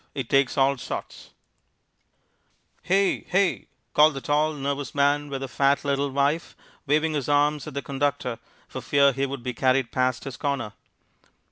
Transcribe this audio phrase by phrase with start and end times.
[0.15, 1.29] It Takes All Sorts
[2.81, 6.55] "Hey, hey," called the tall, nervous man with the fat, little wife,
[6.87, 10.73] waving his arms at the conductor for fear he would be carried past his corner.